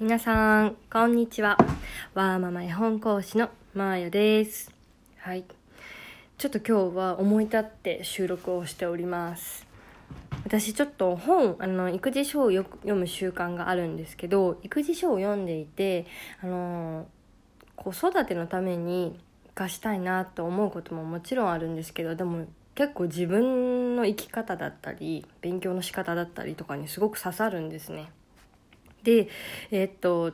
[0.00, 1.58] 皆さん、こんにちは。
[2.14, 4.70] わーママ絵本講師のまーよです。
[5.16, 5.44] はい。
[6.36, 9.66] ちょっと今日は思い立って収録をしております。
[10.44, 16.06] 私ちょっと本、あの、育児書をよく読む習慣があるんですけど、育児書を読んでいて、
[16.44, 17.08] あの、
[17.74, 19.18] 子育てのために
[19.48, 22.46] 生かしたいなと思うことももちろんあるんですけど、でも
[22.76, 28.12] 結構自分の生き方だったり、勉強の仕方だったりとかにすごく刺さるんですね。
[29.02, 29.28] で
[29.70, 30.32] えーっと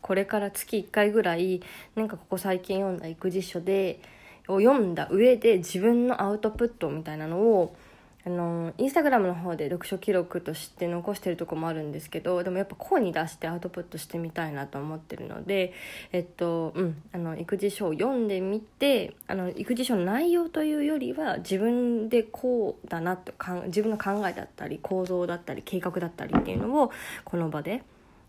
[0.00, 1.62] これから月1回ぐらい
[1.94, 4.00] なんかここ最近読んだ育児書で
[4.48, 7.76] を読んだ上で自分のアウトプットみたいなのを
[8.24, 15.72] あのインスタグラムの方で読書記録として残してるとこもあるんですけどでもやっぱ声に出してアウトプットしてみたいなと思ってるので
[16.12, 26.92] えっとうんあの育児書を読んでみてあの育児書の内容というよりは自分でこうだなとか自分の考えだったり構造だったり計画だったりっていうのを
[27.24, 27.82] この場で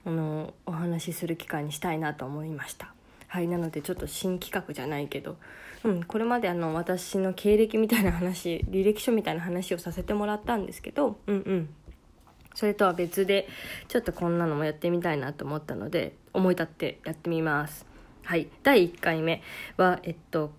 [0.05, 2.93] あのお話しする機会にしたいなと思いました。
[3.33, 5.37] はい、なのでちょっと新企画じゃないけど、
[5.83, 11.69] うん、これまであの私の経歴みたいな話 履歴書みたいな話をさせてもらったんですけどうんうん。
[12.53, 13.47] それとは別で
[13.87, 17.87] ちょっとこんなのもやってみたいなと思ったので思い立ってやってみます。
[18.23, 18.49] はい。
[18.61, 19.41] 第1回目
[19.77, 20.51] はえっと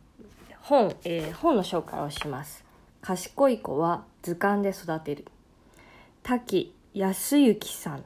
[0.58, 2.64] 本、えー本の紹介をします。
[3.02, 5.26] 賢い子は図鑑で育てる。
[6.24, 8.04] 滝康之さん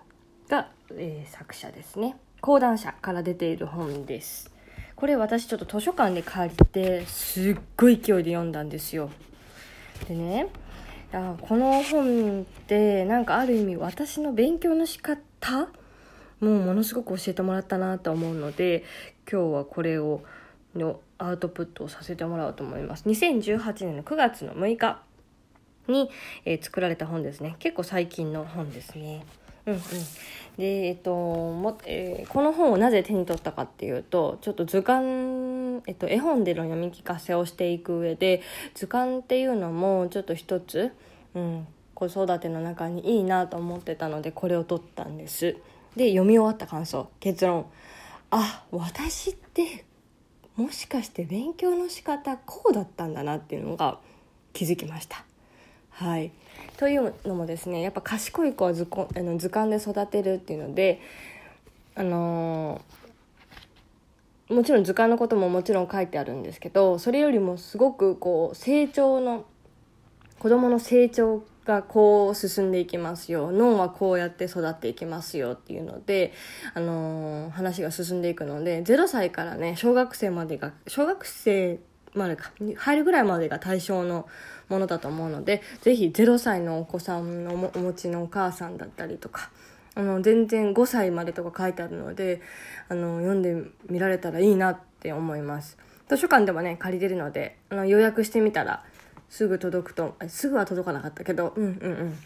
[0.51, 2.19] が、えー作者ですね。
[2.43, 4.58] 講談社から出ている本です。
[4.99, 9.11] これ私ちょっと図書館で借りてすっごい勢いで読んだんですよ。
[10.09, 10.49] でね
[11.13, 15.69] あこの本ってなんかある意味私の勉強の仕方？
[16.41, 18.83] もうものすごく教えてもらったなと思うので
[19.31, 20.23] 今日はこれを
[20.75, 23.05] のアウトプットをさせてもらおうと思います。
[23.09, 25.01] 2018年の9月の6日
[25.87, 26.11] に、
[26.45, 27.55] えー作られた本ですね。
[27.61, 29.25] 結構最近の本ですね。
[29.67, 29.81] うんうん。
[30.57, 38.43] でえっとも、えーこの本をなぜ手に取ったかっていうとちょっと図鑑、えっと、絵本での読み聞かせをしていく上で
[38.75, 40.93] 図鑑っていうのもちょっと一つ、
[41.35, 45.57] うん、子育ての中にいいなと思ってたのでこれを取ったんです。
[45.97, 47.67] で読み終わった感想結論。
[48.31, 49.85] あ私って
[50.57, 53.99] もしかして勉強の仕方こうだったんだなっていうのが
[54.53, 55.25] 気づきました。
[55.99, 56.31] はい、
[56.77, 61.01] というのもですねやっぱ賢い子は図こあの図鑑で育てるっていうので、
[61.97, 62.99] あのー
[64.55, 69.45] もちろん図鑑のことももちろん書いてあるんですけどそれよりもすごくこう成長の
[70.39, 76.33] 子どもの成長がこう進んでいきますよ脳はこうやって育っていきますよっていうので、
[76.73, 81.79] あのー話が進んでいくので0歳からね小学生までが小学生
[82.15, 84.27] までか入るぐらいまでが対象の
[84.69, 89.51] ものだと思うのでぜひ0歳のお子さんのお持ちのお母さんだったりとか
[89.95, 92.41] あの全然5歳までとか書いてあるので
[92.89, 93.57] あの読んで
[93.89, 95.77] みられたらいいなって思います。
[96.09, 98.83] 図書館でもね借りれるのであの予約してみたら
[99.29, 102.17] すぐ届くとすぐは届かなかったけどうんうん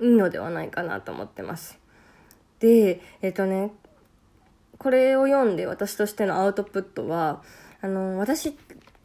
[0.00, 0.10] うん。
[0.10, 1.78] いいのではないかなと思ってます。
[2.58, 3.72] でえっ、とね
[4.78, 7.42] これを読んで私としてのアウトプットは
[7.80, 8.56] あの私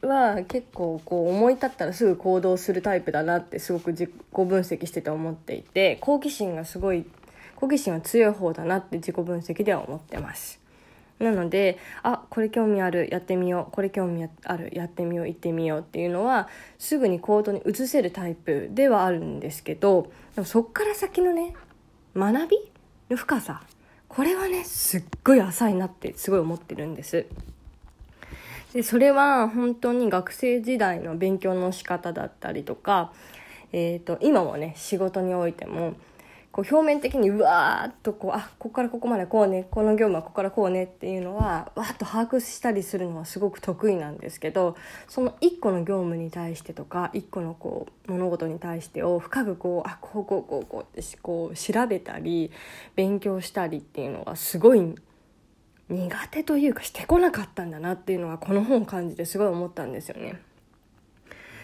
[0.02, 7.06] は結構こう思い立ったらすぐ行動するタイプだなってすごく自己分析してて思っていて好奇心がすごい
[7.56, 10.60] 好奇心は強い方だなって自己分析では思ってます。
[11.20, 21.54] なのであこれ興味あるやってみようこれ興味あるやってみよう行ってみようっていうのはすぐに行動に移せるタイプではあるんですけどでもそっから先のね
[22.16, 22.58] 学び
[23.10, 23.62] の深さ
[24.08, 27.26] これはねすっごい浅いなってすごい思ってるんです。
[28.74, 33.12] でそれは本当に学生時代の勉強の仕方だったりとか、
[33.72, 35.96] えー、と今もね仕事においても
[36.52, 44.76] こう表面的にうわーっとこうあここからここまでこうねこの業務はここからこうねっていうのはわっと把握したりするのはすごく得意なんですけど
[45.08, 52.52] その一個の業務に対してとか一個のこう物事に対してを深くこうあこうこうこうこうってこう調べたり
[52.96, 54.96] 勉強したりっていうのがすごい
[55.90, 60.40] 苦手というかしてこなかったんだなっていうのはこの本を感じてすごい思ったんですよね。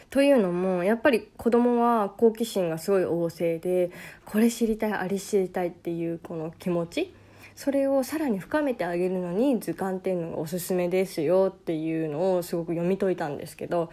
[0.10, 3.92] というのもやっぱり子供は好奇心がすごい旺盛で
[4.26, 7.14] これ知りたいあれ知りたいっていうこの気持ち
[7.56, 13.92] それをさらに深めてあげるのに図鑑っていうのがおすすめですよっていうのをすごく読み解いたんですけど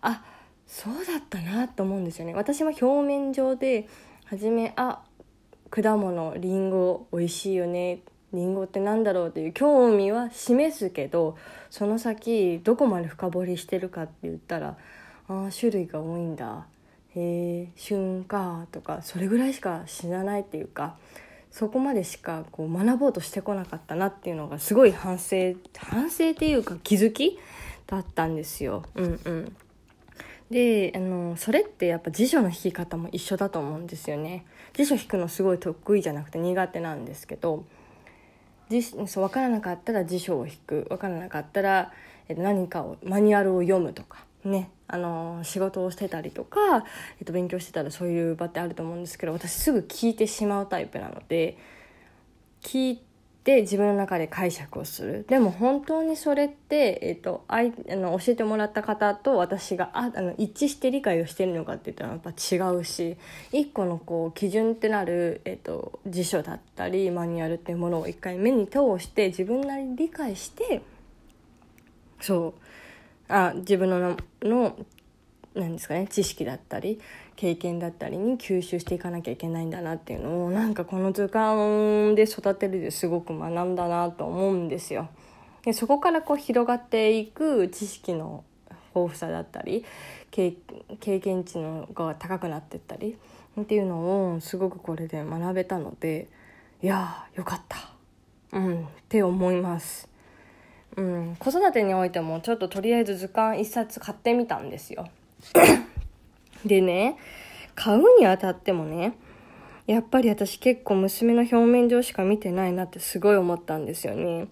[0.00, 0.24] あ
[0.66, 2.34] そうだったなと思うんですよね。
[2.34, 3.88] 私は表面上で
[4.24, 5.02] 初めあ
[5.70, 8.00] 果物りんご美味しいよね
[8.32, 11.36] りんごってなんだろうっていう興味は示すけど
[11.70, 14.76] その先どこまで深掘りしてるかって言ったら
[15.28, 16.66] あー種類が多いんだ
[17.14, 20.96] へえ旬かとかそれぐらいしか知らないっていうか
[21.50, 27.38] そこまでしかこう学ぼうとしてこなかったなっていうのがすごい反省反省っていうか気づき
[27.86, 28.84] だったんですよ。
[28.94, 29.56] うんうん
[30.50, 34.44] であのそれってやっぱ辞書の引き方も一緒だと思うんですよね。
[34.74, 37.64] 辞書引くのすごい得意じゃなくて苦手なんですけど
[38.80, 40.86] そう分からなかったら辞書を引く。
[40.88, 41.92] 分からなかったら、
[42.28, 44.70] 何かをマニュアルを読むとかね。
[44.92, 46.84] あの仕事をしてたりとか、
[47.18, 51.56] えっと、勉強してたらそういう場ってあると思うんですけど私すぐ聞いてしまうタイプなので
[52.60, 53.02] 聞い
[53.44, 55.26] で自分の中で解釈をする。
[55.28, 63.16] でも本当にそれって、えーと、あいあの教えてもらった方と私がああの一致して理解をしてるのかって言ったらやっぱ違うし
[63.50, 70.82] 一個のこう基準ってなる、えーと、辞書だったりマニュアルっていうものを一回目に通して自分なりに理解して
[72.20, 74.76] そうあ自分のの
[75.54, 77.00] なんですかね知識だったり
[77.42, 85.08] 経験だったりに吸収していかなきゃいけないんだなっていうのをなんかこの図鑑で育てるですごく学んだなと思うんですよ。
[85.64, 88.44] でそこからこう広がっていく知識の
[88.94, 89.84] 豊富さだったり
[90.30, 90.54] 経
[91.00, 93.16] 験値のが高くなっていったり
[93.60, 96.28] っていうのをすごくこれで学べたので
[96.80, 97.90] いやーよかった、
[98.52, 100.08] うん、って思います。
[100.96, 105.08] うん、子育てにおいてもちょっととりあえず図鑑一冊買ってみたんですよ。
[106.64, 107.16] でね、
[107.74, 109.14] 買うにあたってもね、
[109.86, 114.48] やっぱり私結構娘の表面上しか見てないなってすごい思ったんですよね。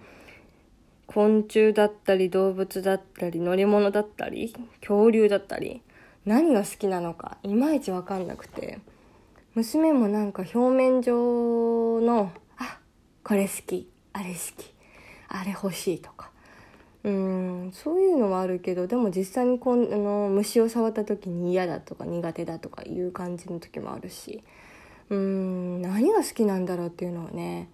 [1.13, 5.83] 昆虫だったり動物だったり乗り物だったり恐竜だったり
[6.25, 8.79] 何が好きなのかいまいち分かんなくて
[9.57, 12.79] 娘もなんか表面上のあ
[13.25, 14.73] これ好きあれ好き
[15.27, 16.31] あれ欲しいとか
[17.03, 24.43] うんそういうのはあるけどでも実際にこんあの虫を触った時に嫌だとか苦手だとかいう感じの時もあるし
[25.09, 27.69] うん何が好きなんだろうっていうのをね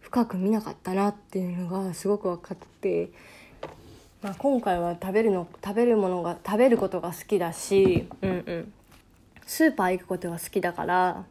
[0.00, 3.10] 深く見なかったなっていうのがすごく分かって、
[4.22, 8.72] まあ、今回は食べるの食べるものが食べることが好きだし、うんうん、
[9.44, 11.24] スーパー行くことが好きだから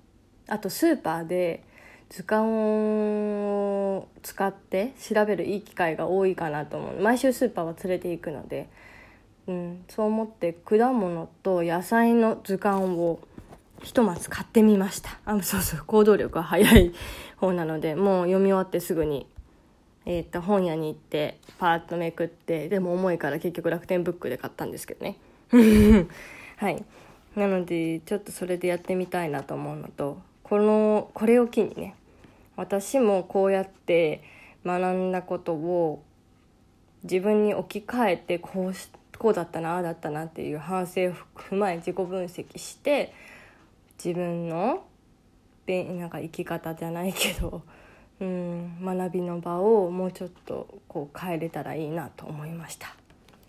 [0.47, 1.63] あとスーパーで
[2.09, 7.01] 図鑑を使って調べるいい機会が多いかなと思う。
[7.01, 8.69] 毎週スーパーは連れて行くので、
[9.47, 13.19] うん、そう思って果物と野菜の図鑑を
[13.83, 15.19] ひとまず買ってみました。
[15.25, 16.93] あそうそう行動力が早い
[17.37, 19.27] 方なのでもう読み終わってすぐに、
[20.05, 25.17] えー、と本屋に行ってパーッとめくってでも重いから結局楽天ブックで買ったんですけどね。
[26.57, 26.83] はい。
[27.35, 31.95] なのでちょっとそれでやってみたいなと思うのとこのこれを機にね
[32.55, 34.21] 私もこうやって
[34.63, 36.03] 学んだことを
[37.01, 43.11] 自分に置き換えてこうしこうだったなあだったなっていう反省を踏まえ自己分析して
[43.97, 44.83] 自分の
[45.67, 47.63] なんか生き方じゃないけど、
[48.21, 52.95] うん、学びの場をもうちょっとこう変えれたらいいなと思いました。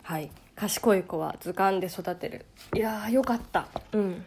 [0.02, 2.46] はい、賢い子は図鑑で育てる。
[2.74, 3.68] いやーよかった。
[3.92, 4.24] うん。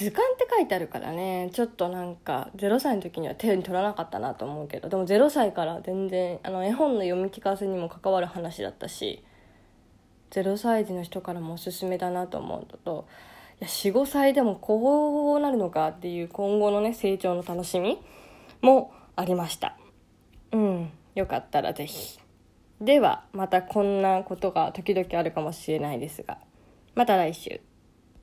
[0.00, 9.22] 図鑑って書いてあるからねちょっとなんか0歳の時には手に取らなかったなと思うけどでも0歳から全然あの絵本の読み聞かせにも関わる話だったし
[10.30, 13.06] 0歳児の人からもおすすめだなと思うのと
[13.60, 18.00] 45歳でもこうなるのかっていう今後のね成長の楽しみ
[18.62, 19.76] もありました。
[20.52, 22.18] うんよかったら是非
[22.80, 26.38] ではまたこんなことが時々あるかもしれないですが
[26.94, 27.60] また来週。